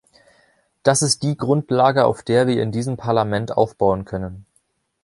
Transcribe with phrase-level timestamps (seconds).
[0.81, 4.47] Das ist die Grundlage, auf der wir in diesem Parlament aufbauen können.